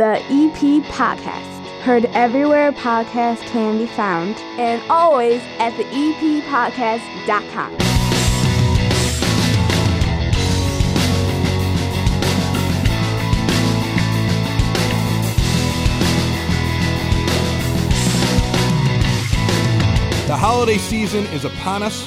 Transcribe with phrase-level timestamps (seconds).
[0.00, 1.44] the EP Podcast.
[1.82, 7.76] Heard everywhere podcasts can be found, and always at the E eppodcast.com.
[20.26, 22.06] The holiday season is upon us.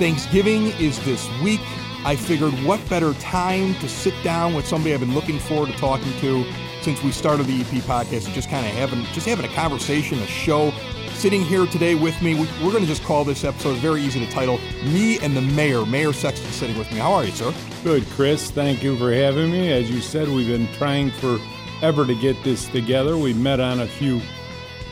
[0.00, 1.60] Thanksgiving is this week.
[2.04, 5.76] I figured what better time to sit down with somebody I've been looking forward to
[5.78, 6.44] talking to
[6.82, 10.26] since we started the EP podcast just kind of having just having a conversation, a
[10.26, 10.72] show.
[11.14, 14.24] Sitting here today with me, we- we're going to just call this episode very easy
[14.24, 16.98] to title "Me and the Mayor." Mayor Sexton sitting with me.
[16.98, 17.52] How are you, sir?
[17.82, 18.50] Good, Chris.
[18.52, 19.72] Thank you for having me.
[19.72, 23.16] As you said, we've been trying forever to get this together.
[23.16, 24.20] We met on a few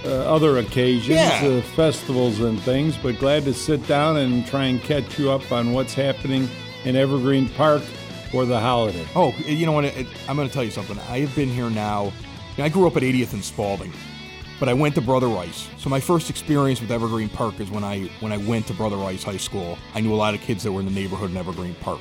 [0.04, 1.40] uh, other occasions, Yeah.
[1.44, 5.50] uh, festivals and things, but glad to sit down and try and catch you up
[5.52, 6.48] on what's happening
[6.84, 7.82] in Evergreen Park
[8.30, 9.06] for the holiday.
[9.14, 9.84] Oh, you know what?
[9.84, 10.98] It, I'm going to tell you something.
[11.08, 12.12] I have been here now.
[12.58, 13.92] I grew up at 80th and Spaulding,
[14.58, 15.68] but I went to Brother Rice.
[15.78, 18.96] So my first experience with Evergreen Park is when I when I went to Brother
[18.96, 19.76] Rice High School.
[19.94, 22.00] I knew a lot of kids that were in the neighborhood in Evergreen Park,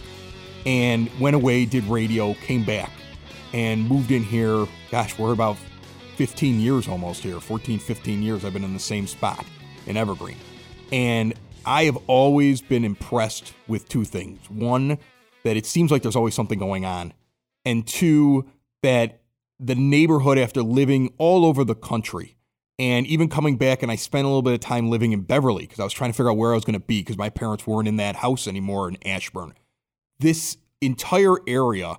[0.66, 2.92] and went away, did radio, came back,
[3.54, 4.66] and moved in here.
[4.92, 5.58] Gosh, we're about
[6.16, 7.42] 15 years almost here.
[7.42, 8.46] 14, 15 years.
[8.46, 9.46] I've been in the same spot
[9.88, 10.38] in Evergreen,
[10.94, 11.34] and
[11.66, 14.40] I have always been impressed with two things.
[14.50, 15.00] One,
[15.46, 17.14] that it seems like there's always something going on,
[17.64, 18.50] and two,
[18.84, 19.22] that
[19.60, 22.36] the neighborhood, after living all over the country,
[22.78, 25.64] and even coming back, and I spent a little bit of time living in Beverly
[25.64, 27.30] because I was trying to figure out where I was going to be because my
[27.30, 29.54] parents weren't in that house anymore in Ashburn.
[30.20, 31.96] This entire area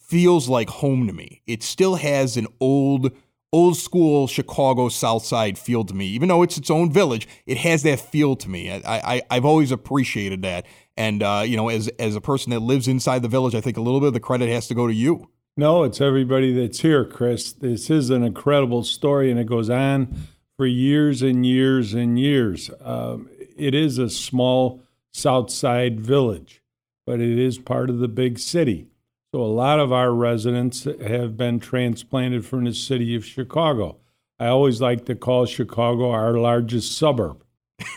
[0.00, 1.42] feels like home to me.
[1.46, 3.12] It still has an old,
[3.52, 6.06] old school Chicago South Side feel to me.
[6.06, 8.70] Even though it's its own village, it has that feel to me.
[8.70, 10.66] I, I I've always appreciated that.
[10.96, 13.76] And uh, you know, as as a person that lives inside the village, I think
[13.76, 15.28] a little bit of the credit has to go to you.
[15.56, 17.52] No, it's everybody that's here, Chris.
[17.52, 20.14] This is an incredible story, and it goes on
[20.56, 22.70] for years and years and years.
[22.82, 26.62] Um, it is a small South Side village,
[27.06, 28.88] but it is part of the big city.
[29.34, 33.96] So a lot of our residents have been transplanted from the city of Chicago.
[34.38, 37.42] I always like to call Chicago our largest suburb.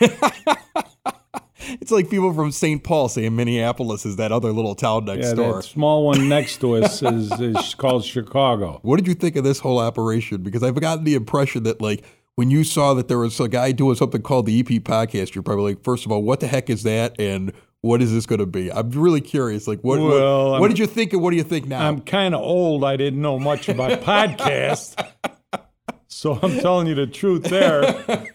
[1.80, 2.82] It's like people from St.
[2.84, 5.54] Paul saying Minneapolis is that other little town next Yeah, door.
[5.56, 8.80] that small one next to us is, is called Chicago.
[8.82, 10.42] What did you think of this whole operation?
[10.42, 12.04] Because I've gotten the impression that like
[12.36, 15.42] when you saw that there was a guy doing something called the EP podcast, you're
[15.42, 17.52] probably like, first of all, what the heck is that, and
[17.82, 18.70] what is this going to be?
[18.72, 19.66] I'm really curious.
[19.66, 21.86] Like, what Well, what, what did you think, and what do you think now?
[21.86, 22.84] I'm kind of old.
[22.84, 24.94] I didn't know much about podcasts.
[26.10, 28.04] So I'm telling you the truth there.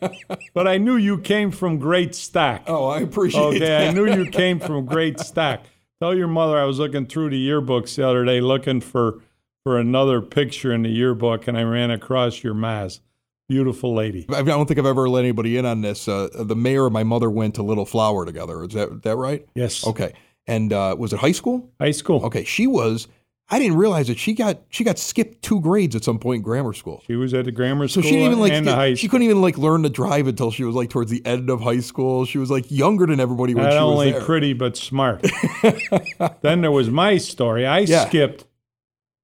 [0.54, 2.64] But I knew you came from great stock.
[2.68, 3.90] oh, I appreciate okay, that.
[3.90, 5.66] I knew you came from great stock.
[6.00, 9.22] Tell your mother I was looking through the yearbooks the other day looking for
[9.66, 13.02] for another picture in the yearbook and I ran across your Maz.
[13.50, 14.26] Beautiful lady.
[14.30, 16.08] I don't think I've ever let anybody in on this.
[16.08, 18.64] Uh, the mayor and my mother went to Little Flower together.
[18.64, 19.46] Is that that right?
[19.56, 19.86] Yes.
[19.86, 20.14] Okay.
[20.48, 21.70] And uh, was it high school?
[21.82, 22.24] High school.
[22.26, 22.46] Okay.
[22.46, 23.08] She was.
[23.48, 26.42] I didn't realize that she got she got skipped two grades at some point in
[26.42, 27.04] grammar school.
[27.06, 29.06] She was at the grammar school, So she didn't even like and the high she
[29.06, 29.12] school.
[29.12, 31.80] couldn't even like learn to drive until she was like towards the end of high
[31.80, 32.26] school.
[32.26, 34.22] She was like younger than everybody when Not she was only there.
[34.22, 35.24] pretty but smart.
[36.42, 37.66] then there was my story.
[37.68, 38.08] I Yeah.
[38.08, 38.46] skipped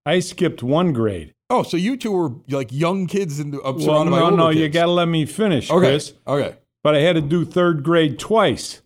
[0.06, 1.34] I skipped one grade.
[1.50, 4.38] oh, so you two were like young kids and uh, Well, surrounded by no, older
[4.38, 4.60] no, kids.
[4.62, 5.80] you got to let me finish, okay.
[5.80, 6.14] Chris.
[6.28, 6.56] Okay.
[6.84, 8.81] But I had to do third grade twice.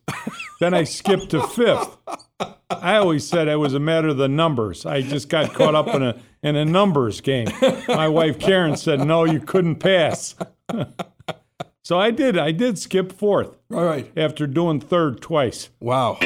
[0.59, 1.97] then I skipped to fifth.
[2.69, 4.85] I always said it was a matter of the numbers.
[4.85, 7.47] I just got caught up in a in a numbers game.
[7.87, 10.35] My wife Karen said, "No, you couldn't pass."
[11.83, 12.37] so I did.
[12.37, 14.11] I did skip fourth All right.
[14.17, 15.69] after doing third twice.
[15.79, 16.17] Wow.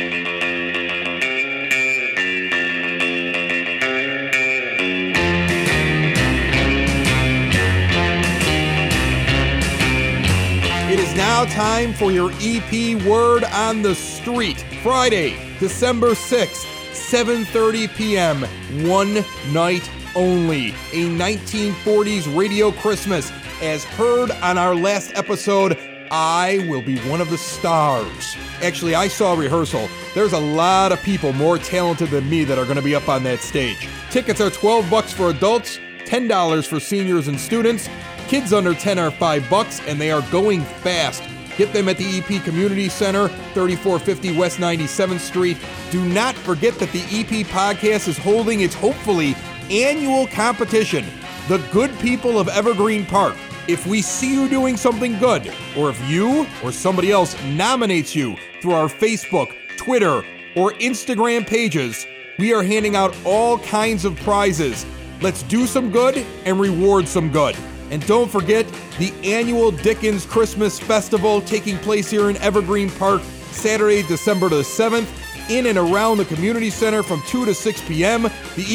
[11.60, 14.62] Time for your EP Word on the Street.
[14.82, 18.44] Friday, December 6th, 7:30 p.m.
[18.88, 20.70] One night only.
[20.94, 23.30] A 1940s radio Christmas
[23.62, 25.78] as heard on our last episode
[26.10, 28.38] I will be one of the stars.
[28.62, 29.90] Actually, I saw rehearsal.
[30.16, 33.10] There's a lot of people more talented than me that are going to be up
[33.10, 33.90] on that stage.
[34.12, 37.90] Tickets are 12 bucks for adults, $10 for seniors and students.
[38.30, 41.22] Kids under 10 are 5 bucks and they are going fast.
[41.60, 45.58] Get them at the EP Community Center, 3450 West 97th Street.
[45.92, 49.36] Do not forget that the EP podcast is holding its hopefully
[49.70, 51.06] annual competition,
[51.50, 53.36] The Good People of Evergreen Park.
[53.68, 58.38] If we see you doing something good, or if you or somebody else nominates you
[58.62, 60.24] through our Facebook, Twitter,
[60.56, 62.08] or Instagram pages,
[62.38, 64.86] we are handing out all kinds of prizes.
[65.22, 67.58] Let's do some good and reward some good.
[67.92, 73.22] And don't forget the annual Dickens Christmas Festival taking place here in Evergreen Park
[73.52, 75.08] Saturday, December the 7th,
[75.50, 78.24] in and around the community center from 2 to 6 p.m.
[78.24, 78.30] The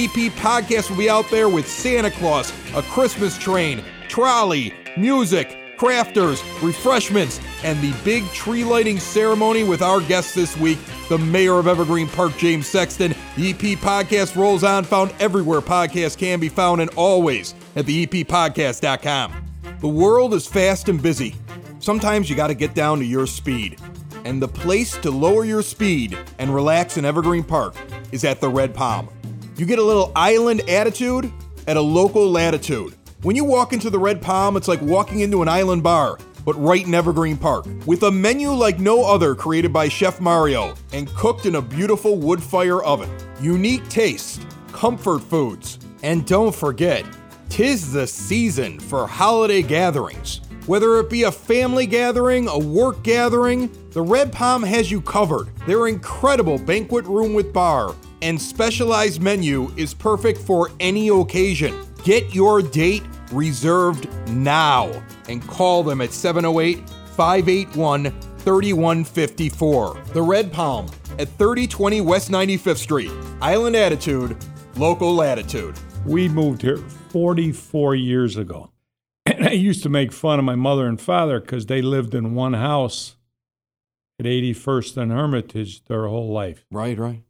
[0.04, 6.42] EP podcast will be out there with Santa Claus, a Christmas train, trolley, music, crafters,
[6.62, 10.78] refreshments, and the big tree lighting ceremony with our guest this week,
[11.08, 13.14] the mayor of Evergreen Park, James Sexton.
[13.36, 18.06] The EP podcast rolls on, found everywhere podcasts can be found, and always at the
[18.06, 19.32] eppodcast.com.
[19.80, 21.34] The world is fast and busy.
[21.80, 23.80] Sometimes you got to get down to your speed.
[24.24, 27.74] And the place to lower your speed and relax in Evergreen Park
[28.12, 29.08] is at the Red Palm.
[29.56, 31.32] You get a little island attitude
[31.66, 32.94] at a local latitude.
[33.22, 36.54] When you walk into the Red Palm, it's like walking into an island bar, but
[36.54, 37.66] right in Evergreen Park.
[37.86, 42.16] With a menu like no other created by Chef Mario and cooked in a beautiful
[42.16, 43.10] wood fire oven.
[43.40, 47.04] Unique taste, comfort foods, and don't forget,
[47.48, 50.40] tis the season for holiday gatherings.
[50.66, 55.54] Whether it be a family gathering, a work gathering, the Red Palm has you covered.
[55.66, 61.78] Their incredible banquet room with bar and specialized menu is perfect for any occasion.
[62.02, 63.02] Get your date
[63.34, 64.90] reserved now
[65.28, 70.02] and call them at 708 581 3154.
[70.12, 70.86] The Red Palm
[71.18, 73.10] at 3020 West 95th Street.
[73.40, 74.36] Island Attitude,
[74.76, 75.74] local latitude.
[76.04, 78.70] We moved here 44 years ago.
[79.26, 82.34] And I used to make fun of my mother and father because they lived in
[82.34, 83.16] one house
[84.18, 86.66] at 81st and Hermitage their whole life.
[86.70, 87.22] Right, right.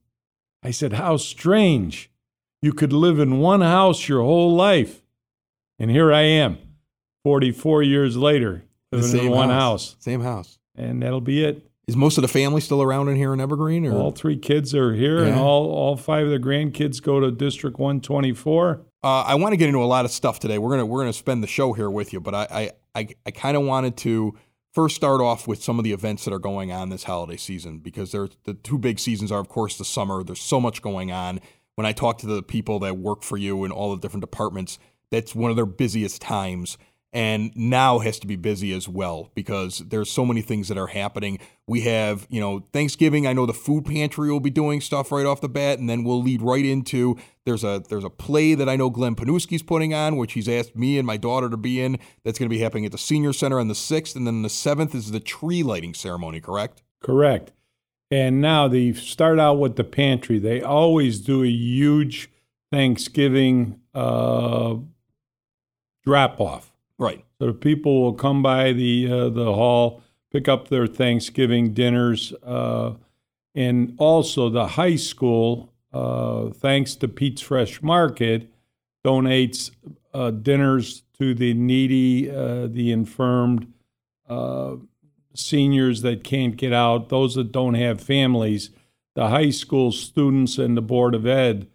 [0.63, 2.11] I said, How strange.
[2.61, 5.04] You could live in one house your whole life.
[5.79, 6.59] And here I am,
[7.25, 9.97] 44 years later, living in one house.
[9.99, 10.59] Same house.
[10.77, 11.69] And that'll be it.
[11.87, 13.85] Is most of the family still around in here in Evergreen?
[13.87, 13.95] Or?
[13.95, 17.79] All three kids are here, and all, all five of the grandkids go to District
[17.79, 18.81] 124.
[19.03, 20.57] Uh, I want to get into a lot of stuff today.
[20.57, 23.31] We're gonna we're gonna spend the show here with you, but I I I, I
[23.33, 24.35] kind of wanted to
[24.73, 27.79] first start off with some of the events that are going on this holiday season
[27.79, 30.25] because there's the two big seasons are of course the summer.
[30.25, 31.41] There's so much going on.
[31.75, 34.79] When I talk to the people that work for you in all the different departments,
[35.15, 36.77] that's one of their busiest times.
[37.13, 40.89] And now has to be busy as well because there's so many things that are
[40.89, 41.39] happening.
[41.69, 43.25] We have, you know, Thanksgiving.
[43.25, 46.03] I know the food pantry will be doing stuff right off the bat, and then
[46.03, 47.17] we'll lead right into
[47.47, 50.75] there's a there's a play that I know Glenn Panuski's putting on, which he's asked
[50.75, 52.01] me and my daughter to be in.
[52.25, 54.49] That's going to be happening at the senior center on the sixth, and then the
[54.49, 56.41] seventh is the tree lighting ceremony.
[56.41, 56.83] Correct?
[57.01, 57.53] Correct.
[58.11, 60.41] And now they start out with the pantry.
[60.41, 62.29] They always do a huge
[62.73, 64.79] Thanksgiving uh,
[66.05, 66.73] drop off.
[66.99, 67.25] Right.
[67.39, 70.03] So the people will come by the uh, the hall,
[70.33, 72.95] pick up their Thanksgiving dinners, uh,
[73.55, 78.49] and also the high school, uh, thanks to Pete's Fresh Market,
[79.05, 79.71] donates
[80.13, 83.73] uh, dinners to the needy, uh, the infirmed,
[84.29, 84.77] uh,
[85.35, 88.71] seniors that can't get out, those that don't have families.
[89.15, 91.69] The high school students and the Board of Ed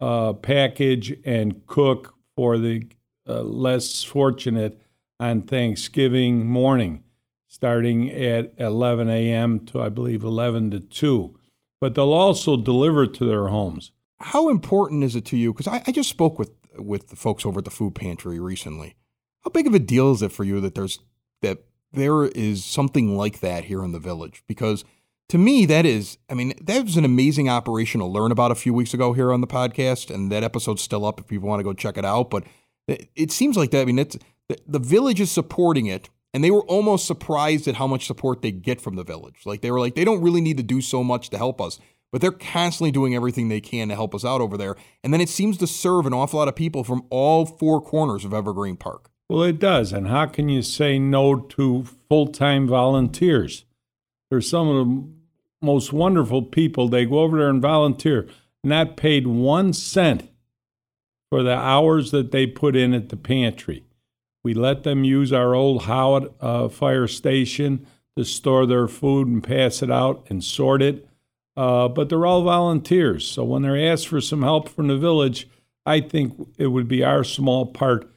[0.00, 2.86] uh, package and cook for the
[3.28, 4.80] uh, less fortunate
[5.20, 7.02] on Thanksgiving morning,
[7.46, 9.60] starting at 11 a.m.
[9.66, 11.38] to, I believe, 11 to 2.
[11.80, 13.92] But they'll also deliver to their homes.
[14.20, 15.52] How important is it to you?
[15.52, 18.96] Because I, I just spoke with with the folks over at the food pantry recently.
[19.42, 20.98] How big of a deal is it for you that there's
[21.42, 21.58] that
[21.92, 24.42] there is something like that here in the village?
[24.48, 24.84] Because
[25.28, 28.54] to me, that is, I mean, that was an amazing operation to learn about a
[28.56, 31.60] few weeks ago here on the podcast, and that episode's still up if people want
[31.60, 32.30] to go check it out.
[32.30, 32.44] But
[32.88, 33.82] it, seems like that.
[33.82, 34.16] I mean, it's
[34.48, 38.42] the, the village is supporting it, and they were almost surprised at how much support
[38.42, 39.42] they get from the village.
[39.44, 41.78] Like they were like, they don't really need to do so much to help us,
[42.12, 44.76] but they're constantly doing everything they can to help us out over there.
[45.02, 48.24] And then it seems to serve an awful lot of people from all four corners
[48.24, 49.10] of Evergreen Park.
[49.28, 49.92] Well, it does.
[49.92, 53.64] And how can you say no to full time volunteers?
[54.30, 55.08] They're some of the
[55.62, 56.88] most wonderful people.
[56.88, 58.28] They go over there and volunteer,
[58.62, 60.28] not paid one cent
[61.34, 63.82] for the hours that they put in at the pantry.
[64.44, 69.42] We let them use our old Howard uh, fire station to store their food and
[69.42, 71.08] pass it out and sort it.
[71.56, 73.26] Uh, but they're all volunteers.
[73.26, 75.48] So when they're asked for some help from the village,
[75.84, 78.08] I think it would be our small part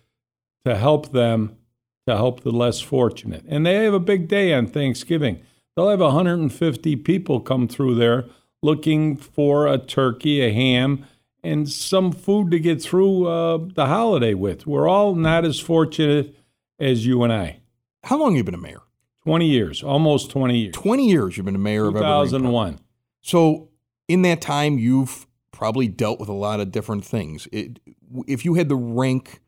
[0.63, 1.57] to help them
[2.05, 3.45] to help the less fortunate.
[3.47, 5.41] And they have a big day on Thanksgiving.
[5.75, 8.25] They'll have 150 people come through there
[8.61, 11.03] looking for a turkey, a ham,
[11.43, 14.67] and some food to get through uh, the holiday with.
[14.67, 16.35] We're all not as fortunate
[16.79, 17.61] as you and I.
[18.03, 18.81] How long have you been a mayor?
[19.23, 20.73] 20 years, almost 20 years.
[20.73, 22.25] 20 years you've been a mayor of Evergreen Park.
[22.27, 22.79] 2001.
[23.21, 23.69] So
[24.07, 27.47] in that time, you've probably dealt with a lot of different things.
[27.51, 27.79] It,
[28.27, 29.41] if you had the rank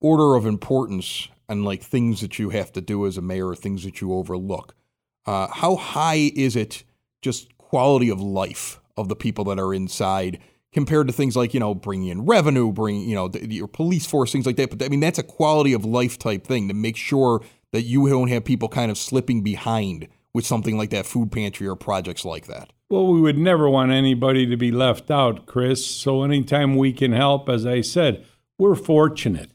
[0.00, 3.56] order of importance and like things that you have to do as a mayor, or
[3.56, 4.74] things that you overlook,
[5.26, 6.84] uh, how high is it
[7.20, 10.38] just quality of life of the people that are inside?
[10.76, 14.04] Compared to things like you know bringing in revenue, bringing you know the, your police
[14.04, 14.68] force, things like that.
[14.68, 17.40] But I mean that's a quality of life type thing to make sure
[17.72, 21.66] that you don't have people kind of slipping behind with something like that food pantry
[21.66, 22.74] or projects like that.
[22.90, 25.84] Well, we would never want anybody to be left out, Chris.
[25.84, 28.26] So anytime we can help, as I said,
[28.58, 29.52] we're fortunate.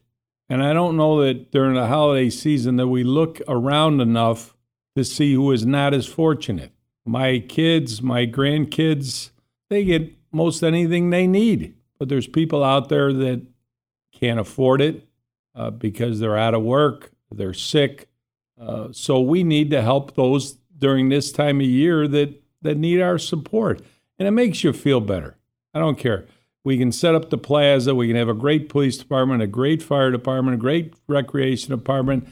[0.50, 4.58] And I don't know that during the holiday season that we look around enough
[4.98, 6.72] to see who is not as fortunate.
[7.06, 9.30] My kids, my grandkids,
[9.70, 11.76] they get most anything they need.
[12.00, 13.46] But there's people out there that
[14.12, 15.08] can't afford it
[15.56, 18.08] uh, because they're out of work, they're sick.
[18.60, 23.02] Uh, so we need to help those during this time of year that, that need
[23.02, 23.82] our support.
[24.20, 25.38] And it makes you feel better.
[25.74, 26.26] I don't care.
[26.64, 29.82] We can set up the plaza, we can have a great police department, a great
[29.82, 32.28] fire department, a great recreation department,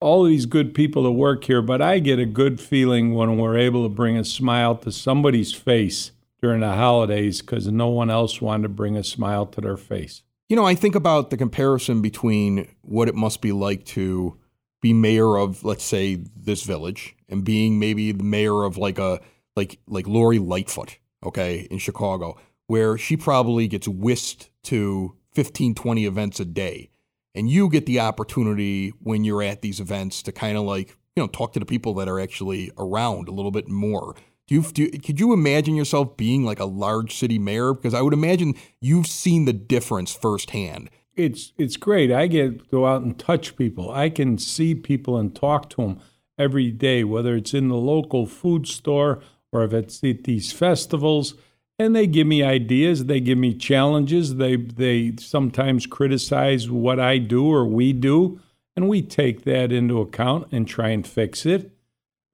[0.00, 1.60] all these good people to work here.
[1.60, 5.52] But I get a good feeling when we're able to bring a smile to somebody's
[5.52, 6.12] face
[6.44, 10.22] during the holidays because no one else wanted to bring a smile to their face.
[10.50, 14.38] You know, I think about the comparison between what it must be like to
[14.82, 19.20] be mayor of, let's say, this village, and being maybe the mayor of like a
[19.56, 22.36] like like Lori Lightfoot, okay, in Chicago,
[22.66, 26.90] where she probably gets whisked to 15, 20 events a day.
[27.34, 31.22] And you get the opportunity when you're at these events to kind of like, you
[31.22, 34.14] know, talk to the people that are actually around a little bit more
[34.46, 37.72] do you, do, could you imagine yourself being like a large city mayor?
[37.72, 40.90] Because I would imagine you've seen the difference firsthand.
[41.16, 42.10] It's it's great.
[42.10, 43.90] I get go out and touch people.
[43.90, 46.00] I can see people and talk to them
[46.36, 49.22] every day, whether it's in the local food store
[49.52, 51.34] or if it's at these festivals.
[51.78, 53.06] And they give me ideas.
[53.06, 54.36] They give me challenges.
[54.36, 58.40] They they sometimes criticize what I do or we do,
[58.76, 61.73] and we take that into account and try and fix it.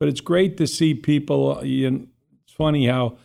[0.01, 1.61] But it's great to see people.
[1.63, 3.19] it's funny how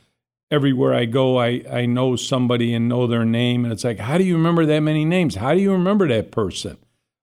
[0.52, 3.64] everywhere I go, I, I know somebody and know their name.
[3.64, 5.36] And it's like, how do you remember that many names?
[5.36, 6.78] How do you remember that person?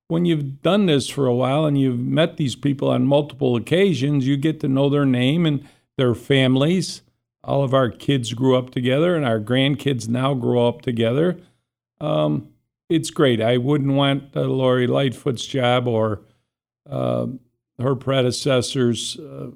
[0.08, 4.26] When you've done this for a while and you've met these people on multiple occasions,
[4.26, 5.66] you get to know their name and
[5.96, 7.02] their families.
[7.44, 11.40] All of our kids grew up together, and our grandkids now grow up together.
[12.00, 12.48] Um,
[12.88, 13.40] it's great.
[13.40, 16.20] I wouldn't want uh, Lori Lightfoot's job or
[16.88, 17.26] uh,
[17.82, 19.50] her predecessors, uh,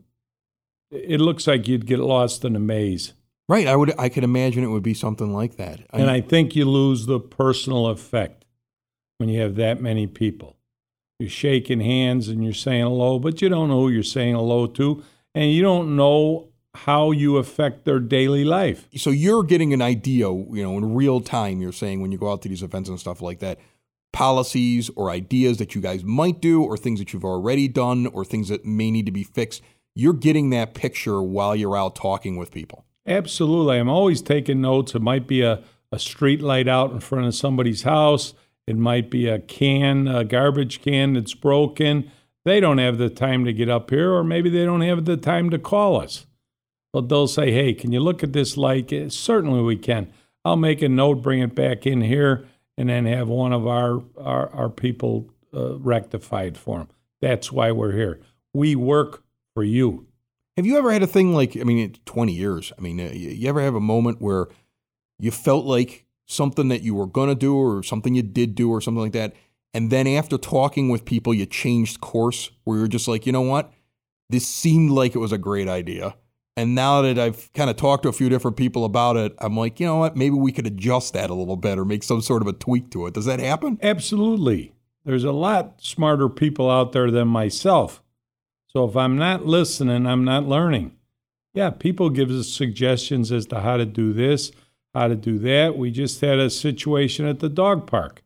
[0.90, 3.12] it looks like you'd get lost in a maze.
[3.48, 3.66] Right.
[3.66, 3.94] I would.
[3.98, 5.80] I could imagine it would be something like that.
[5.90, 8.44] I, and I think you lose the personal effect
[9.18, 10.56] when you have that many people.
[11.18, 14.66] You're shaking hands and you're saying hello, but you don't know who you're saying hello
[14.66, 15.02] to,
[15.34, 18.88] and you don't know how you affect their daily life.
[18.96, 21.62] So you're getting an idea, you know, in real time.
[21.62, 23.58] You're saying when you go out to these events and stuff like that
[24.12, 28.24] policies or ideas that you guys might do or things that you've already done or
[28.24, 29.62] things that may need to be fixed.
[29.94, 32.84] You're getting that picture while you're out talking with people.
[33.06, 33.78] Absolutely.
[33.78, 34.94] I'm always taking notes.
[34.94, 38.34] It might be a, a street light out in front of somebody's house.
[38.66, 42.10] It might be a can, a garbage can that's broken.
[42.44, 45.16] They don't have the time to get up here, or maybe they don't have the
[45.16, 46.26] time to call us.
[46.92, 48.92] But they'll say, hey, can you look at this light?
[49.12, 50.12] Certainly we can.
[50.44, 52.46] I'll make a note, bring it back in here
[52.76, 56.88] and then have one of our our, our people uh, rectified for them.
[57.20, 58.20] That's why we're here.
[58.52, 59.22] We work
[59.54, 60.06] for you.
[60.56, 62.72] Have you ever had a thing like I mean, 20 years?
[62.78, 64.48] I mean, uh, you ever have a moment where
[65.18, 68.80] you felt like something that you were to do or something you did do or
[68.80, 69.34] something like that
[69.76, 73.42] and then after talking with people you changed course where you're just like, "You know
[73.42, 73.74] what?
[74.30, 76.16] This seemed like it was a great idea."
[76.56, 79.56] And now that I've kind of talked to a few different people about it, I'm
[79.56, 80.16] like, you know what?
[80.16, 82.90] Maybe we could adjust that a little bit or make some sort of a tweak
[82.92, 83.14] to it.
[83.14, 83.78] Does that happen?
[83.82, 84.72] Absolutely.
[85.04, 88.02] There's a lot smarter people out there than myself.
[88.68, 90.96] So if I'm not listening, I'm not learning.
[91.52, 94.50] Yeah, people give us suggestions as to how to do this,
[94.94, 95.76] how to do that.
[95.76, 98.22] We just had a situation at the dog park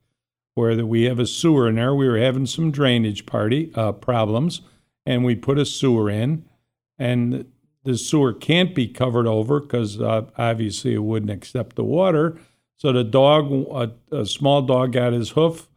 [0.54, 1.94] where we have a sewer in there.
[1.94, 4.62] We were having some drainage party uh, problems,
[5.06, 6.44] and we put a sewer in,
[6.98, 7.46] and
[7.84, 12.38] the sewer can't be covered over because uh, obviously it wouldn't accept the water.
[12.76, 15.68] So the dog, a, a, small dog, got his hoof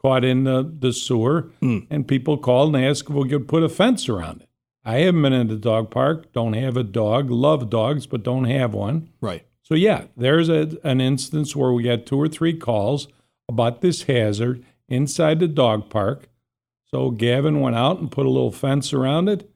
[0.00, 1.86] caught in the, the sewer, mm.
[1.90, 4.48] and people called and asked if we could put a fence around it.
[4.84, 8.44] I haven't been in the dog park, don't have a dog, love dogs, but don't
[8.44, 9.10] have one.
[9.20, 9.44] Right.
[9.62, 13.08] So, yeah, there's a, an instance where we got two or three calls
[13.48, 16.28] about this hazard inside the dog park.
[16.86, 19.49] So, Gavin went out and put a little fence around it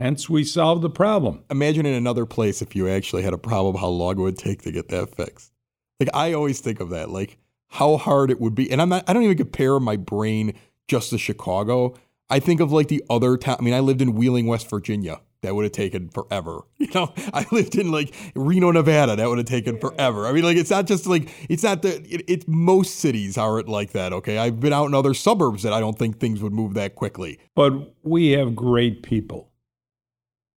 [0.00, 1.44] Hence, we solved the problem.
[1.50, 4.62] Imagine in another place if you actually had a problem, how long it would take
[4.62, 5.52] to get that fixed.
[6.00, 8.70] Like I always think of that, like how hard it would be.
[8.70, 10.54] And I'm not I don't even compare my brain
[10.88, 11.94] just to Chicago.
[12.28, 13.56] I think of like the other town.
[13.58, 15.20] I mean, I lived in Wheeling, West Virginia.
[15.42, 16.62] That would have taken forever.
[16.84, 19.16] You know, I lived in like Reno, Nevada.
[19.16, 20.26] That would have taken forever.
[20.26, 23.58] I mean, like it's not just like it's not the it, it's most cities are
[23.58, 24.12] it like that.
[24.12, 26.94] Okay, I've been out in other suburbs that I don't think things would move that
[26.94, 27.38] quickly.
[27.54, 29.50] But we have great people,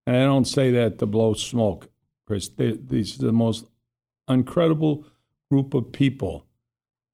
[0.08, 1.90] and I don't say that to blow smoke,
[2.26, 2.48] Chris.
[2.48, 3.66] These are the most
[4.26, 5.04] incredible
[5.50, 6.46] group of people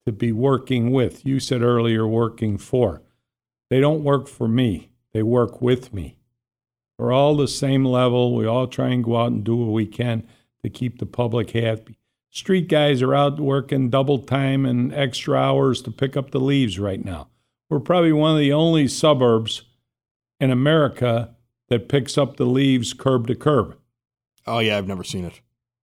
[0.06, 1.26] to be working with.
[1.26, 3.02] You said earlier, working for.
[3.68, 4.90] They don't work for me.
[5.12, 6.18] They work with me.
[6.96, 8.32] We're all the same level.
[8.32, 10.28] We all try and go out and do what we can
[10.62, 11.98] to keep the public happy.
[12.30, 16.78] Street guys are out working double time and extra hours to pick up the leaves
[16.78, 17.26] right now.
[17.68, 19.62] We're probably one of the only suburbs
[20.38, 21.33] in America
[21.68, 23.76] that picks up the leaves curb to curb.
[24.46, 25.40] Oh yeah, I've never seen it.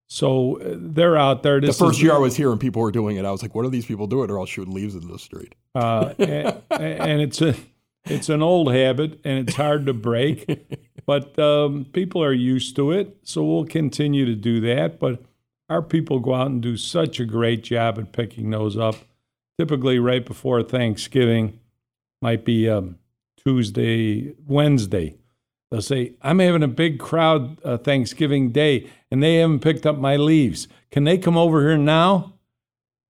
[0.08, 1.62] So uh, they're out there.
[1.62, 3.42] This the first is, year I was here and people were doing it, I was
[3.42, 4.28] like, "What are these people doing?
[4.28, 7.56] They're all shooting leaves in the street." Uh, and, and, it's a
[8.06, 10.68] it's an old habit and it's hard to break,
[11.06, 13.18] but um, people are used to it.
[13.24, 15.00] So we'll continue to do that.
[15.00, 15.24] But
[15.70, 18.96] our people go out and do such a great job at picking those up.
[19.58, 21.58] Typically, right before Thanksgiving,
[22.22, 22.98] might be um,
[23.38, 25.16] Tuesday, Wednesday.
[25.72, 29.98] They'll say, I'm having a big crowd uh, Thanksgiving Day and they haven't picked up
[29.98, 30.68] my leaves.
[30.92, 32.34] Can they come over here now?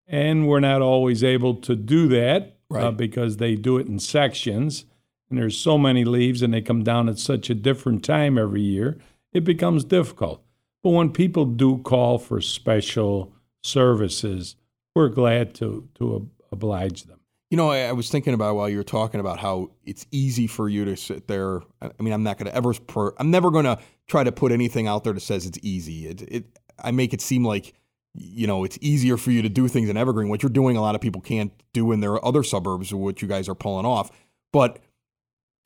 [0.07, 2.83] And we're not always able to do that uh, right.
[2.85, 4.85] uh, because they do it in sections.
[5.29, 8.61] And there's so many leaves and they come down at such a different time every
[8.61, 8.99] year,
[9.33, 10.43] it becomes difficult.
[10.83, 14.55] But when people do call for special services,
[14.93, 17.20] we're glad to, to oblige them.
[17.51, 20.47] You know, I, I, was thinking about while you were talking about how it's easy
[20.47, 21.61] for you to sit there.
[21.81, 23.77] I mean, I'm not going to ever, per, I'm never going to
[24.07, 26.07] try to put anything out there that says it's easy.
[26.07, 27.73] It, it, I make it seem like,
[28.13, 30.29] you know, it's easier for you to do things in Evergreen.
[30.29, 33.27] What you're doing, a lot of people can't do in their other suburbs, what you
[33.27, 34.11] guys are pulling off.
[34.53, 34.79] But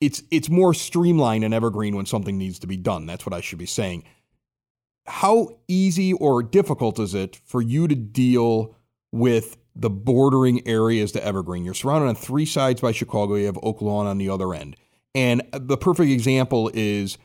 [0.00, 3.06] it's it's more streamlined in Evergreen when something needs to be done.
[3.06, 4.04] That's what I should be saying.
[5.06, 8.76] How easy or difficult is it for you to deal
[9.12, 11.64] with the bordering areas to Evergreen.
[11.64, 13.34] You're surrounded on three sides by Chicago.
[13.34, 14.76] You have Oak Lawn on the other end.
[15.14, 17.18] And the perfect example is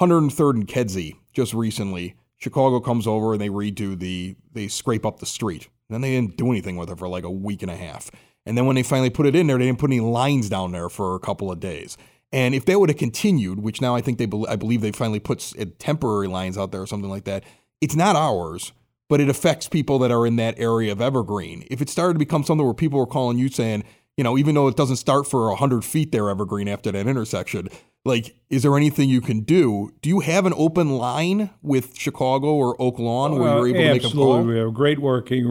[0.00, 2.14] 103rd and Kedzie just recently.
[2.36, 5.68] Chicago comes over and they redo the, they scrape up the street.
[5.88, 8.10] And then they didn't do anything with it for like a week and a half.
[8.46, 10.72] And then when they finally put it in there, they didn't put any lines down
[10.72, 11.96] there for a couple of days.
[12.32, 15.20] And if that would have continued, which now I think they, I believe they finally
[15.20, 17.44] put temporary lines out there or something like that,
[17.80, 18.72] it's not ours
[19.08, 21.66] but it affects people that are in that area of Evergreen.
[21.70, 23.84] If it started to become something where people were calling you saying,
[24.16, 27.68] you know, even though it doesn't start for 100 feet there, Evergreen, after that intersection,
[28.04, 29.90] like, is there anything you can do?
[30.02, 33.92] Do you have an open line with Chicago or Oak Lawn where you're able to
[33.92, 34.36] make a call?
[34.36, 34.52] Absolutely.
[34.52, 35.46] We have a great working,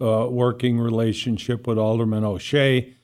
[0.00, 2.94] uh, working relationship with Alderman O'Shea.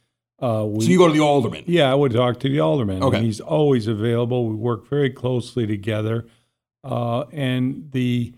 [0.40, 1.64] Uh, we, so you go to the alderman?
[1.66, 3.02] Yeah, I would talk to the alderman.
[3.02, 3.20] Okay.
[3.20, 4.48] He's always available.
[4.48, 6.26] We work very closely together.
[6.82, 8.34] Uh, and the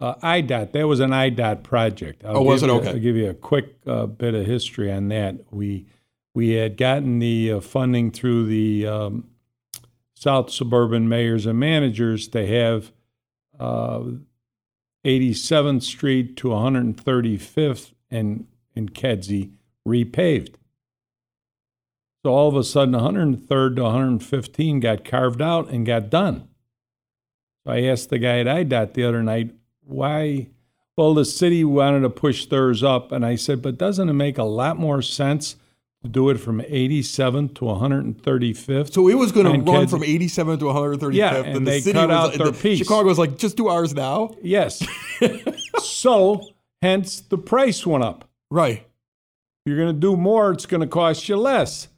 [0.00, 2.24] uh, IDOT, that was an IDOT project.
[2.24, 2.70] I'll oh, was it?
[2.70, 2.88] Okay.
[2.88, 5.36] I'll give you a quick uh, bit of history on that.
[5.50, 5.86] We
[6.34, 9.28] we had gotten the uh, funding through the um,
[10.14, 12.92] South Suburban Mayors and Managers to have
[13.60, 19.50] 87th uh, Street to 135th and in Kedzie
[19.86, 20.56] repaved.
[22.24, 26.48] So all of a sudden, 103rd to 115 got carved out and got done.
[27.64, 30.48] So I asked the guy at IDOT the other night, why?
[30.96, 33.12] Well, the city wanted to push theirs up.
[33.12, 35.56] And I said, but doesn't it make a lot more sense
[36.02, 38.92] to do it from 87th to 135th?
[38.92, 41.14] So it was going to run from 87th to 135th.
[41.14, 42.78] Yeah, and, and the they city cut was, out their the, piece.
[42.78, 44.34] Chicago was like, just do ours now?
[44.42, 44.86] Yes.
[45.82, 46.46] so,
[46.80, 48.28] hence, the price went up.
[48.50, 48.86] Right.
[49.66, 51.88] You're going to do more, it's going to cost you less.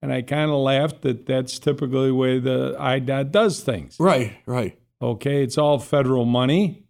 [0.00, 3.96] And I kind of laughed that that's typically the way the IDOT does things.
[3.98, 4.78] Right, right.
[5.02, 6.85] Okay, it's all federal money.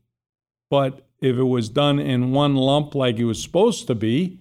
[0.70, 4.40] But if it was done in one lump like it was supposed to be,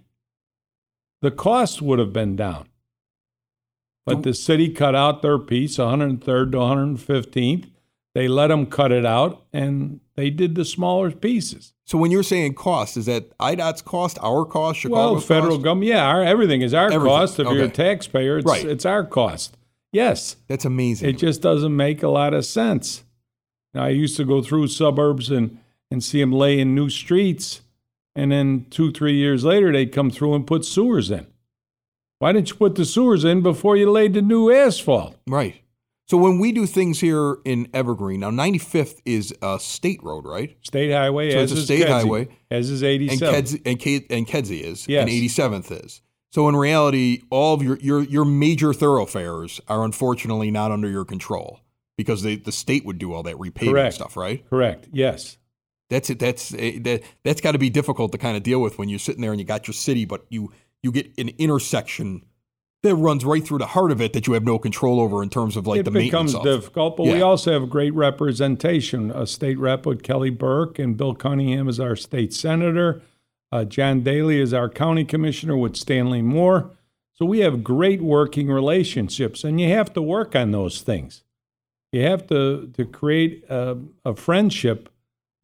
[1.21, 2.67] the cost would have been down.
[4.05, 7.71] But the city cut out their piece, 103rd to 115th.
[8.13, 11.73] They let them cut it out, and they did the smaller pieces.
[11.85, 15.63] So when you're saying cost, is that IDOT's cost, our cost, Chicago's Well, federal cost?
[15.63, 17.07] government, yeah, our, everything is our everything.
[17.07, 17.39] cost.
[17.39, 18.63] If you're a taxpayer, it's, right.
[18.65, 19.57] it's our cost.
[19.91, 20.35] Yes.
[20.47, 21.09] That's amazing.
[21.09, 23.03] It just doesn't make a lot of sense.
[23.73, 25.59] Now, I used to go through suburbs and
[25.91, 27.61] and see them lay in new streets.
[28.15, 31.27] And then two, three years later, they'd come through and put sewers in.
[32.19, 35.17] Why didn't you put the sewers in before you laid the new asphalt?
[35.27, 35.61] Right.
[36.07, 40.55] So when we do things here in Evergreen, now 95th is a state road, right?
[40.61, 42.27] State highway, So as it's a is state Kedzie, highway.
[42.51, 43.33] as is And 87.
[43.33, 45.01] Kedzie, and, Ke- and Kedzie is, Yes.
[45.01, 46.01] and 87th is.
[46.31, 51.05] So in reality, all of your, your your major thoroughfares are unfortunately not under your
[51.05, 51.61] control
[51.97, 53.95] because they, the state would do all that repaving Correct.
[53.95, 54.47] stuff, right?
[54.49, 54.87] Correct.
[54.91, 55.37] Yes.
[55.89, 56.19] That's it.
[56.19, 57.03] That's eh, that.
[57.23, 59.39] That's got to be difficult to kind of deal with when you're sitting there and
[59.39, 62.23] you got your city, but you you get an intersection
[62.85, 65.29] that runs right through the heart of it that you have no control over in
[65.29, 66.61] terms of like it the becomes maintenance of.
[66.61, 69.11] difficult, but we also have great representation.
[69.11, 73.01] A state rep with Kelly Burke and Bill Cunningham is our state senator.
[73.51, 76.71] Uh, John Daly is our county commissioner with Stanley Moore.
[77.13, 81.23] So we have great working relationships, and you have to work on those things.
[81.91, 84.89] You have to to create a, a friendship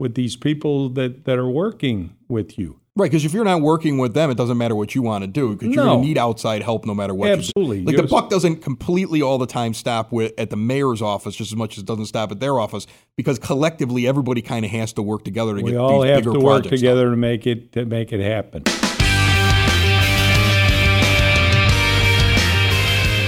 [0.02, 2.80] with these people that, that are working with you.
[2.96, 5.28] Right, because if you're not working with them, it doesn't matter what you want to
[5.28, 7.30] do because you're going to need outside help no matter what.
[7.30, 7.40] you do.
[7.40, 7.78] Absolutely.
[7.84, 11.36] Like the You're- buck doesn't completely all the time stop with at the mayor's office
[11.36, 14.72] just as much as it doesn't stop at their office because collectively everybody kind of
[14.72, 17.12] has to work together to We get all have to work together done.
[17.12, 18.64] to make it to make it happen.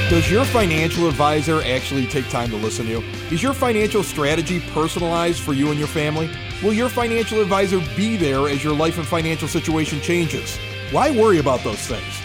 [0.09, 3.03] Does your financial advisor actually take time to listen to you?
[3.31, 6.29] Is your financial strategy personalized for you and your family?
[6.63, 10.58] Will your financial advisor be there as your life and financial situation changes?
[10.91, 12.21] Why worry about those things?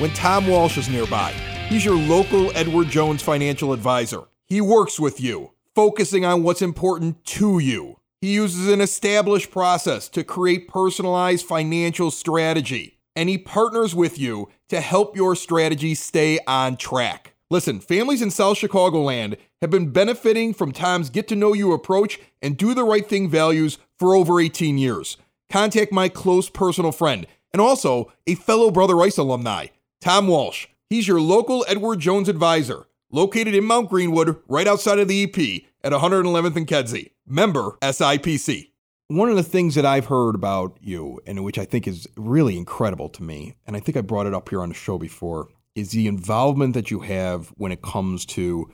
[0.00, 1.32] When Tom Walsh is nearby,
[1.68, 4.22] he's your local Edward Jones financial advisor.
[4.46, 7.98] He works with you, focusing on what's important to you.
[8.22, 14.48] He uses an established process to create personalized financial strategy, and he partners with you
[14.70, 17.31] to help your strategy stay on track.
[17.52, 22.18] Listen, families in South Chicagoland have been benefiting from Tom's get to know you approach
[22.40, 25.18] and do the right thing values for over 18 years.
[25.50, 29.66] Contact my close personal friend and also a fellow Brother Rice alumni,
[30.00, 30.66] Tom Walsh.
[30.88, 35.64] He's your local Edward Jones advisor, located in Mount Greenwood, right outside of the EP
[35.84, 37.10] at 111th and Kedzie.
[37.26, 38.70] Member SIPC.
[39.08, 42.56] One of the things that I've heard about you, and which I think is really
[42.56, 45.48] incredible to me, and I think I brought it up here on the show before,
[45.74, 48.70] is the involvement that you have when it comes to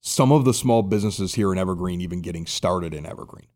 [0.00, 3.46] some of the small businesses here in Evergreen even getting started in Evergreen.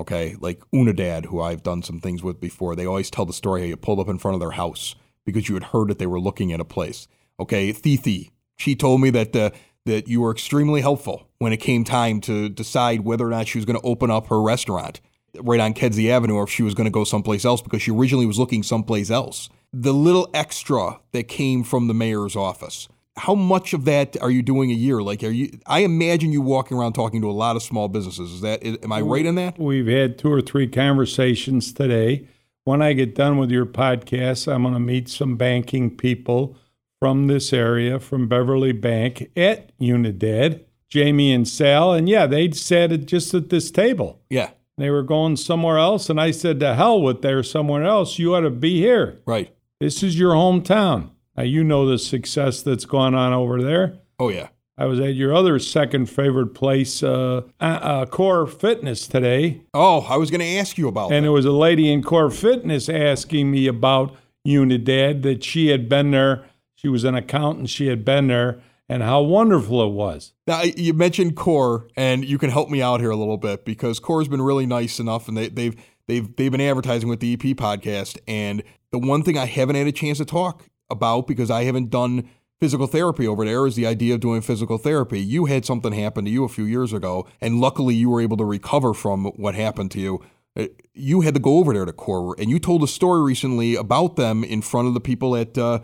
[0.00, 3.60] Okay, like Unidad, who I've done some things with before, they always tell the story
[3.60, 6.06] how you pulled up in front of their house because you had heard that they
[6.06, 7.06] were looking at a place.
[7.38, 9.50] Okay, Thithi, she told me that uh,
[9.84, 13.58] that you were extremely helpful when it came time to decide whether or not she
[13.58, 15.00] was going to open up her restaurant
[15.40, 17.90] right on Kedzie Avenue or if she was going to go someplace else because she
[17.90, 19.48] originally was looking someplace else.
[19.72, 22.88] The little extra that came from the mayor's office.
[23.16, 25.02] How much of that are you doing a year?
[25.02, 25.58] Like, are you?
[25.66, 28.32] I imagine you walking around talking to a lot of small businesses.
[28.32, 28.64] Is that?
[28.64, 29.58] Am I right in that?
[29.58, 32.26] We've had two or three conversations today.
[32.64, 36.56] When I get done with your podcast, I'm going to meet some banking people
[37.00, 41.92] from this area, from Beverly Bank at Unidad, Jamie and Sal.
[41.92, 44.20] And yeah, they sat at, just at this table.
[44.30, 44.50] Yeah.
[44.78, 46.08] They were going somewhere else.
[46.08, 48.18] And I said, to hell with there somewhere else.
[48.18, 49.20] You ought to be here.
[49.26, 49.54] Right.
[49.80, 51.10] This is your hometown.
[51.36, 53.98] Now, you know the success that's gone on over there.
[54.18, 54.48] Oh yeah.
[54.78, 59.62] I was at your other second favorite place, uh, uh, uh, Core Fitness, today.
[59.74, 61.20] Oh, I was going to ask you about And that.
[61.22, 64.16] there was a lady in Core Fitness asking me about
[64.48, 66.46] Unidad, that she had been there.
[66.74, 68.60] She was an accountant, she had been there,
[68.92, 70.34] and how wonderful it was.
[70.46, 73.98] Now you mentioned Core, and you can help me out here a little bit because
[73.98, 75.74] Core's been really nice enough, and they, they've
[76.08, 78.18] they've they've been advertising with the EP podcast.
[78.28, 81.88] And the one thing I haven't had a chance to talk about because I haven't
[81.88, 82.28] done
[82.60, 85.20] physical therapy over there is the idea of doing physical therapy.
[85.20, 88.36] You had something happen to you a few years ago, and luckily you were able
[88.36, 90.20] to recover from what happened to you.
[90.54, 93.74] Uh, You had to go over there to Core, and you told a story recently
[93.74, 95.56] about them in front of the people at.
[95.56, 95.80] Uh,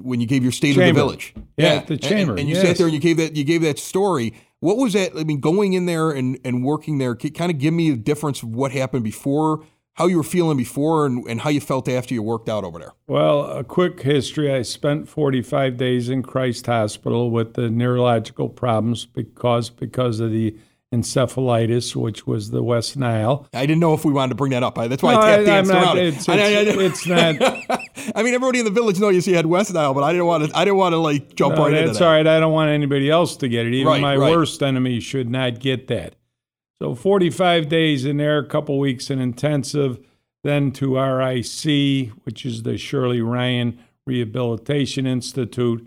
[0.00, 2.54] when you gave your state of the village, Yeah, at the And- chamber, and, you
[2.54, 2.66] yes.
[2.66, 4.34] sat there and you gave that you gave that story.
[4.60, 5.12] What was that?
[5.16, 8.42] I mean, going in there and, and working there, kind of give me a difference
[8.42, 9.64] of what happened before,
[9.94, 12.80] how you were feeling before, and, and how you felt after you worked out over
[12.80, 12.92] there.
[13.06, 19.06] Well, a quick history I spent 45 days in Christ Hospital with the neurological problems
[19.06, 20.56] because, because of the
[20.92, 23.46] encephalitis, which was the West Nile.
[23.52, 24.74] I didn't know if we wanted to bring that up.
[24.74, 26.06] That's why No, I tap I- danced not- around it.
[26.08, 27.80] it's- I- I- I- it's- it's not-
[28.14, 30.44] I mean, everybody in the village knows you had West Nile, but I didn't want
[30.50, 30.56] to.
[30.56, 32.06] I didn't want to like jump No, right into that's that.
[32.06, 32.26] all right.
[32.26, 33.74] I don't want anybody else to get it.
[33.74, 34.30] Even Right, my right.
[34.30, 36.14] worst enemy should not get that.
[36.80, 39.98] So 45 days in there, a couple weeks in intensive,
[40.44, 45.86] then to RIC, which is the Shirley Ryan Rehabilitation Institute.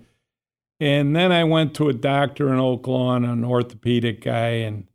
[0.80, 4.88] And then I went to a doctor in Oak Lawn, an orthopedic guy, and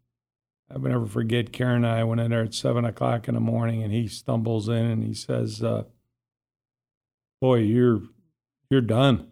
[0.70, 3.40] I will never forget Karen and I went in there at seven o'clock in the
[3.40, 5.84] morning and he stumbles in and he says, uh,
[7.46, 8.02] Boy, you're
[8.70, 9.30] you're done.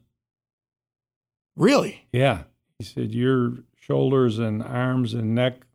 [1.57, 2.07] Really?
[2.13, 2.45] Yeah.
[2.79, 5.67] He said, Your shoulders and arms and neck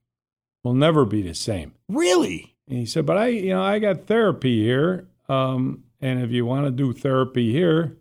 [0.63, 1.73] will never be the same.
[1.89, 2.55] Really?
[2.69, 5.09] And he said, But I, you know, I got therapy here.
[5.27, 7.97] Um, and if you want to do therapy here,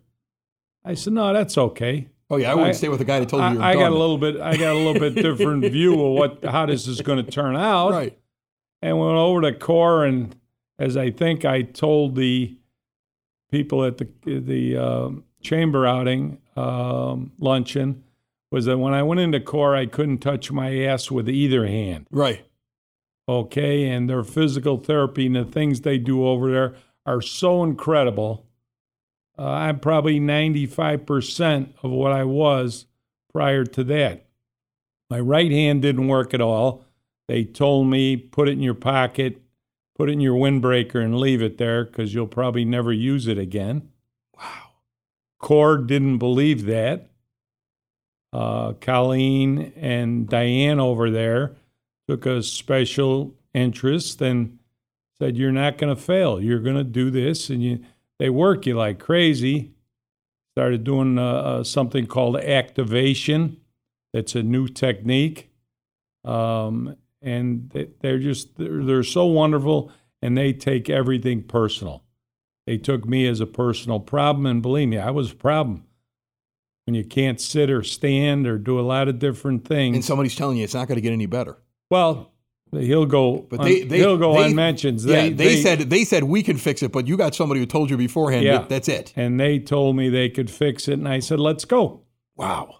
[0.85, 2.07] I said, No, that's okay.
[2.29, 3.71] Oh yeah, I wouldn't I- stay with the guy that told you you were I,
[3.71, 6.65] I got a little bit I got a little bit different view of what how
[6.65, 7.91] this is going to turn out.
[7.91, 8.17] right.
[8.81, 10.33] and went over to core and
[10.77, 12.55] as I think I told the
[13.51, 18.03] people at the the um chamber outing um, luncheon
[18.51, 22.07] was that when I went into core I couldn't touch my ass with either hand.
[22.11, 22.45] Right.
[23.27, 28.47] Okay, and their physical therapy and the things they do over there are so incredible.
[29.37, 32.87] Uh, I'm probably 95% of what I was
[33.31, 34.25] prior to that.
[35.09, 36.85] My right hand didn't work at all.
[37.27, 39.41] They told me, put it in your pocket,
[39.99, 43.37] put it in your windbreaker, and leave it there because you'll probably never use it
[43.37, 43.89] again.
[44.37, 44.69] Wow.
[45.39, 47.09] Core didn't believe that.
[48.31, 51.57] Uh, Colleen and Diane over there
[52.07, 54.59] took a special interest and
[55.19, 56.39] said, "You're not going to fail.
[56.39, 57.83] You're going to do this." And you,
[58.19, 59.73] they work you like crazy.
[60.55, 63.59] Started doing uh, uh, something called activation.
[64.13, 65.49] It's a new technique,
[66.23, 72.03] um, and they, they're just they're, they're so wonderful, and they take everything personal.
[72.67, 75.85] They took me as a personal problem, and believe me, I was a problem.
[76.85, 80.35] When you can't sit or stand or do a lot of different things, And somebody's
[80.35, 81.57] telling you it's not going to get any better.
[81.91, 82.31] well,
[82.71, 83.37] he'll go.
[83.49, 84.99] But they, they he'll go they, unmentioned.
[85.01, 87.89] yeah, they, said they said we can fix it, but you got somebody who told
[87.91, 88.43] you beforehand.
[88.45, 88.59] Yeah.
[88.59, 89.13] that- that's it.
[89.15, 92.01] and they told me they could fix it, and I said, "Let's go."
[92.35, 92.78] Wow,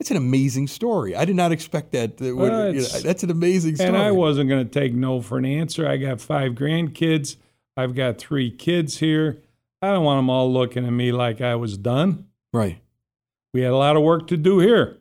[0.00, 1.14] it's an amazing story.
[1.16, 2.16] I did not expect that.
[2.18, 3.88] that would- Well, you know, that's an amazing story.
[3.88, 5.86] And I wasn't going to take no for an answer.
[5.88, 7.36] I got five grandkids.
[7.76, 9.42] I've got three kids here.
[9.82, 12.26] I don't want them all looking at me like I was done.
[12.52, 12.80] right.
[13.54, 14.98] We had a lot of work to do here.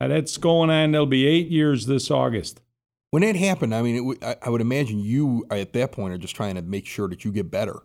[0.00, 0.90] And that's going on.
[0.92, 2.60] There'll be eight years this August.
[3.12, 6.12] When that happened, I mean, it w- I, I would imagine you at that point
[6.14, 7.80] are just trying to make sure that you get better,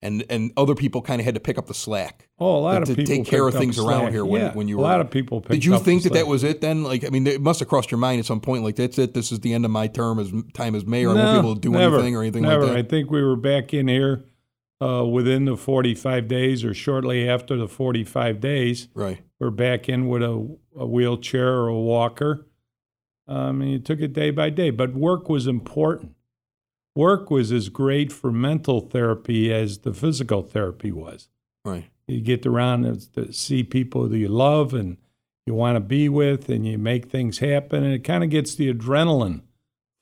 [0.00, 2.28] and and other people kind of had to pick up the slack.
[2.38, 4.52] Oh, a lot To- of to people take care of things around here when- Yeah,
[4.54, 5.40] when you were a lot of people.
[5.40, 6.28] Picked Did you think that that slack.
[6.28, 6.84] was it then?
[6.84, 8.62] Like, I mean, it must have crossed your mind at some point.
[8.62, 9.12] Like, that's it.
[9.14, 11.10] This is the end of my term as time as mayor.
[11.10, 12.62] I won't be able to do never, anything or anything never.
[12.64, 12.78] like that.
[12.78, 14.24] I think we were back in here
[14.80, 18.88] uh, within the 45 days or shortly after the 45 days.
[18.94, 19.18] right.
[19.40, 22.46] We're back in with a, a wheelchair or a walker.
[23.28, 24.70] Um, and you took it day by day.
[24.70, 26.14] But work was important.
[26.98, 31.28] Work was as great for mental therapy as the physical therapy was.
[31.64, 31.88] Right.
[32.08, 34.96] You get around and to see people that you love and
[35.46, 38.56] you want to be with, and you make things happen, and it kind of gets
[38.56, 39.42] the adrenaline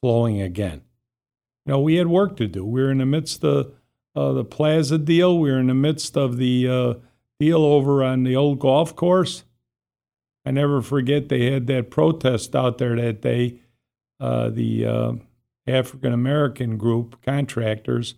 [0.01, 0.81] flowing again.
[1.67, 2.65] You know, we had work to do.
[2.65, 3.75] We were in the midst of
[4.15, 5.39] uh, the Plaza deal.
[5.39, 6.95] We were in the midst of the uh,
[7.39, 9.45] deal over on the old golf course.
[10.47, 13.61] I never forget they had that protest out there that day.
[14.19, 15.13] Uh, the uh,
[15.67, 18.15] African American group contractors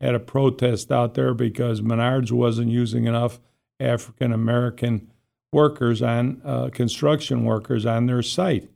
[0.00, 3.40] had a protest out there because Menards wasn't using enough
[3.80, 5.10] African American
[5.52, 8.70] workers on uh, construction workers on their site.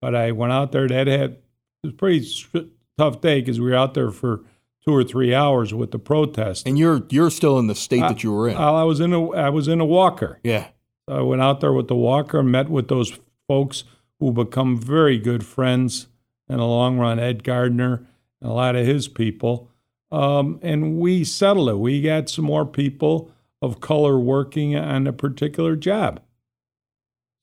[0.00, 0.88] But I went out there.
[0.88, 1.42] That had it
[1.82, 2.58] was a pretty str-
[2.98, 4.42] tough day because we were out there for
[4.86, 6.66] two or three hours with the protest.
[6.66, 8.56] And you're you're still in the state that you were in.
[8.56, 10.40] Uh, I was in a I was in a walker.
[10.42, 10.68] yeah.
[11.08, 13.84] I went out there with the walker, met with those folks
[14.18, 16.08] who become very good friends
[16.48, 17.18] in the long run.
[17.18, 18.06] Ed Gardner
[18.40, 19.70] and a lot of his people,
[20.12, 21.78] um, and we settled it.
[21.78, 23.30] We got some more people
[23.62, 26.20] of color working on a particular job.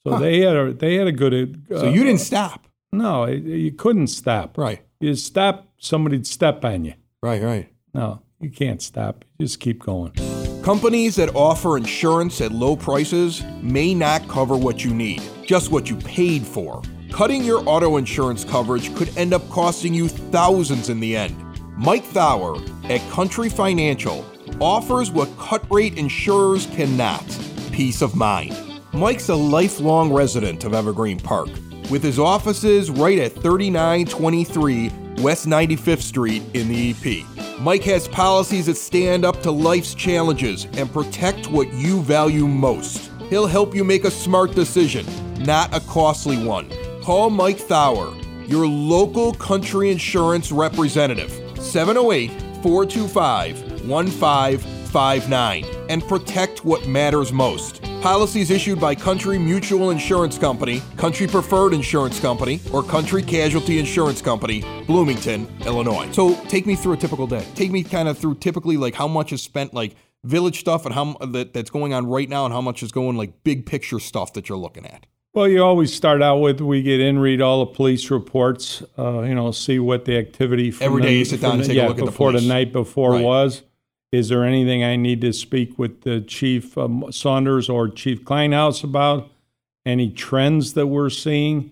[0.06, 0.20] So Huh.
[0.20, 1.64] they had a they had a good.
[1.72, 2.68] Uh, So you didn't stop.
[2.92, 4.58] No, you couldn't stop.
[4.58, 4.82] Right.
[5.00, 6.94] You stop, somebody'd step on you.
[7.22, 7.42] Right.
[7.42, 7.70] Right.
[7.94, 9.26] No, you can't stop.
[9.40, 10.12] You just keep going.
[10.62, 15.90] Companies that offer insurance at low prices may not cover what you need, just what
[15.90, 16.82] you paid for.
[17.14, 21.36] Cutting your auto insurance coverage could end up costing you thousands in the end.
[21.78, 24.26] Mike Thauer at Country Financial
[24.60, 27.24] offers what cut rate insurers cannot
[27.72, 28.58] peace of mind.
[28.94, 31.50] Mike's a lifelong resident of Evergreen Park,
[31.92, 34.90] with his offices right at 3923
[35.22, 37.60] West 95th Street in the EP.
[37.60, 43.12] Mike has policies that stand up to life's challenges and protect what you value most.
[43.30, 45.06] He'll help you make a smart decision,
[45.44, 46.72] not a costly one.
[47.04, 48.16] Call Mike Thauer,
[48.50, 52.32] your local country insurance representative, 708
[52.64, 57.82] 425 1559, and protect what matters most.
[58.02, 64.22] Policies issued by Country Mutual Insurance Company, Country Preferred Insurance Company, or Country Casualty Insurance
[64.22, 66.10] Company, Bloomington, Illinois.
[66.14, 67.46] So take me through a typical day.
[67.54, 70.96] Take me kind of through typically like how much is spent like village stuff and
[70.96, 74.00] how that, that's going on right now, and how much is going like big picture
[74.00, 75.06] stuff that you're looking at?
[75.34, 79.22] Well, you always start out with we get in, read all the police reports, uh,
[79.22, 81.72] you know, see what the activity from Every the, day you sit down and take
[81.72, 83.24] a yeah, look at the before the night before Right.
[83.24, 83.64] was.
[84.12, 88.84] Is there anything I need to speak with the Chief um, Saunders or Chief Kleinhaus
[88.84, 89.32] about?
[89.88, 91.72] Any trends that we're seeing?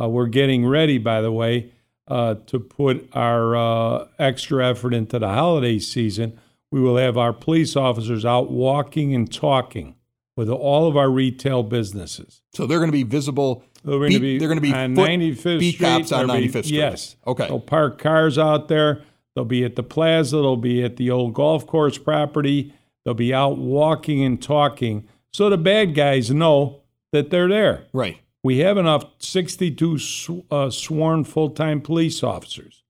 [0.00, 1.72] Uh, we're getting ready, by the way,
[2.06, 6.38] uh, to put our uh, extra effort into the holiday season.
[6.70, 9.96] We will have our police officers out walking and talking
[10.36, 12.42] with all of our retail businesses.
[12.54, 13.64] So they're going to be visible.
[13.84, 15.86] They're going to be they're going to be on foot 95th beat Street.
[15.86, 16.66] cops on They'll be- Street.
[16.66, 17.16] Yes.
[17.26, 17.46] Okay.
[17.46, 19.02] They'll park cars out there.
[19.34, 20.36] They'll be at the plaza.
[20.36, 22.74] They'll be at the old golf course property.
[23.04, 26.80] They'll be out walking and talking so the bad guys know
[27.12, 27.86] that they're there.
[27.92, 28.18] Right.
[28.42, 32.82] We have enough 62 sw- uh, sworn full time police officers.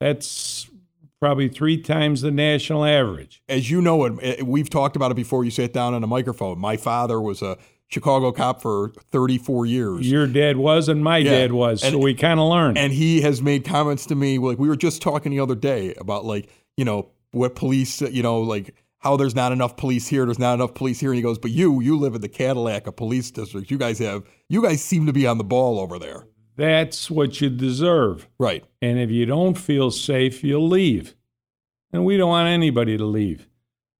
[0.00, 0.68] That's
[1.22, 3.40] probably three times the national average.
[3.48, 5.44] As you know, it, it- eh, we've talked about it before.
[5.44, 6.58] You sat down on a microphone.
[6.58, 10.10] My father was a Chicago cop for 34 years.
[10.10, 11.30] Your dad was, and my Yeah.
[11.30, 12.76] dad was, so And- we kind of learned.
[12.76, 15.94] and he has made comments to me like we were just talking the other day
[15.96, 20.24] about like you know what police you know like how there's not enough police here
[20.24, 22.86] there's not enough police here and he goes but you you live in the cadillac
[22.86, 25.98] of police districts you guys have you guys seem to be on the ball over
[25.98, 28.28] there That's what you deserve.
[28.38, 31.14] right And if you don't feel safe, you'll leave.
[31.92, 33.48] And we don't want anybody to leave.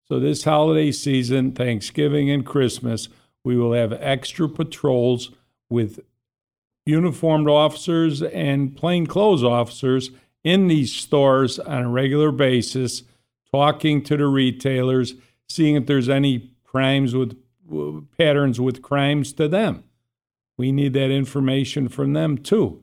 [0.08, 3.08] So, this holiday season, Thanksgiving and Christmas,
[3.44, 5.30] we will have extra patrols
[5.70, 6.00] with
[6.84, 10.10] uniformed officers and plainclothes officers
[10.44, 13.02] in these stores on a regular basis,
[13.52, 15.14] talking to the retailers,
[15.48, 17.38] seeing if there's any crimes with
[18.16, 19.84] patterns with crimes to them.
[20.58, 22.82] We need that information from them too.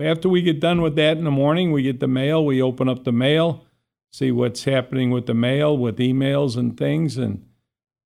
[0.00, 2.88] After we get done with that in the morning, we get the mail, we open
[2.88, 3.66] up the mail,
[4.12, 7.46] see what's happening with the mail, with emails and things, and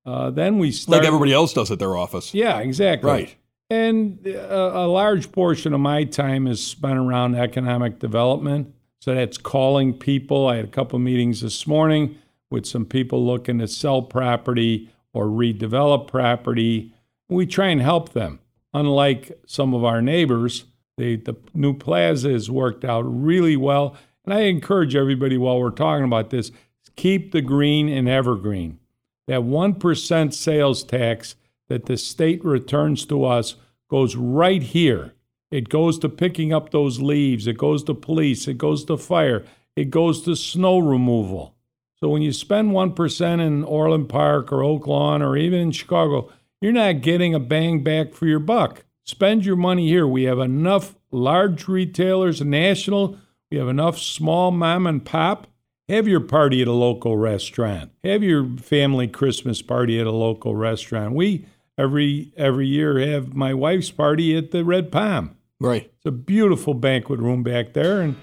[0.05, 0.99] uh, then we start.
[0.99, 3.11] like everybody else does at their office Yeah, exactly.
[3.11, 3.37] Right.
[3.71, 8.75] And a, a large portion of my time is spent around economic development.
[9.01, 10.47] So that's calling people.
[10.49, 12.19] I had a couple meetings this morning
[12.51, 16.93] with some people looking to sell property or redevelop property.
[17.29, 18.41] We try and help them.
[18.75, 20.65] Unlike some of our neighbors,
[20.97, 23.97] the, the new plaza has worked out really well.
[24.25, 26.51] And I encourage everybody while we're talking about this,
[26.97, 28.79] keep the green and evergreen.
[29.27, 31.37] That 1% sales tax
[31.69, 33.57] that the state returns to us
[33.89, 35.15] goes right here.
[35.51, 39.45] It goes to picking up those leaves, it goes to police, it goes to fire,
[39.77, 41.55] it goes to snow removal.
[42.01, 46.31] So when you spend 1% in Orland Park or Oak Lawn or even in Chicago,
[46.65, 48.87] you're not getting a bang back for your buck.
[49.03, 50.07] Spend your money here.
[50.07, 53.19] We have enough large retailers, national,
[53.51, 55.47] we have enough small mom and pop.
[55.91, 57.91] Have your party at a local restaurant.
[58.03, 61.15] Have your family Christmas party at a local restaurant.
[61.15, 61.45] We
[61.77, 65.37] every every year have my wife's party at the Red Palm.
[65.61, 68.17] right It's a beautiful banquet room back there, and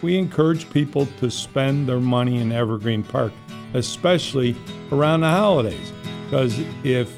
[0.00, 3.34] we encourage people to spend their money in Evergreen Park,
[3.74, 4.56] especially
[4.90, 5.92] around the holidays.
[6.24, 7.14] Because if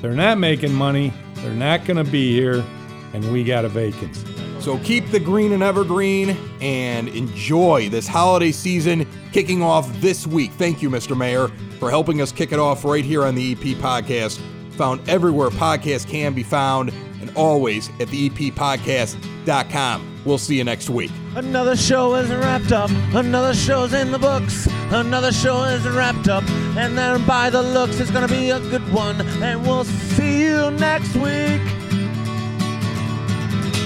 [0.00, 2.64] they're not making money, they're not going to be here,
[3.12, 4.26] and we got a vacancy.
[4.60, 10.50] So keep the green and evergreen and enjoy this holiday season kicking off this week.
[10.52, 11.16] Thank you, Mr.
[11.16, 14.40] Mayor, for helping us kick it off right here on the EP Podcast.
[14.72, 20.22] Found everywhere podcasts can be found and always at the E eppodcast.com.
[20.24, 21.12] We'll see you next week.
[21.36, 22.90] Another show is wrapped up.
[23.14, 24.66] Another show's in the books.
[24.90, 26.42] Another show is wrapped up.
[26.76, 29.20] And then by the looks, it's gonna be a good one.
[29.42, 31.60] And we'll see you next week.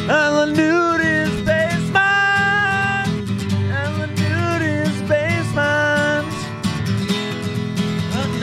[0.09, 1.60] And Lanuti's basement.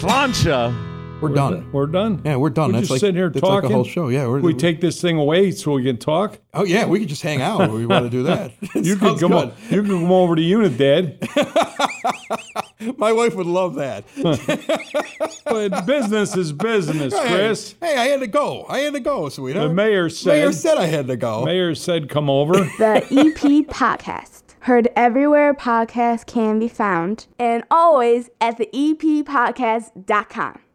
[0.00, 0.74] Sláinte.
[1.22, 1.72] We're done.
[1.72, 2.20] We're done.
[2.26, 2.68] Yeah, we're done.
[2.68, 4.08] We're That's just like- sitting here that's like a whole show.
[4.10, 6.38] Yeah, we're- we take this thing away so we can talk.
[6.52, 7.70] Oh yeah, we could just hang out.
[7.70, 8.52] We want to do that.
[8.74, 9.30] You can come.
[9.30, 9.32] good.
[9.32, 11.18] O- you can come over to Unit, Dad.
[12.98, 14.04] My wife would love that.
[15.48, 17.76] But business is business, Chris.
[17.80, 18.66] Hey, hey, I had to go.
[18.68, 19.68] I had to go, sweetheart.
[19.68, 20.30] The mayor said.
[20.32, 20.70] Mayor said.
[20.72, 21.44] said I had to go.
[21.44, 24.42] Mayor said, "Come over." The EP Podcast.
[24.66, 30.65] Heard everywhere podcasts can be found and always at the E epodcast.com.